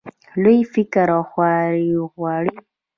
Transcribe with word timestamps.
لوی 0.43 0.59
فکر 0.73 1.07
او 1.17 1.21
خواري 1.31 1.89
غواړي. 2.13 2.55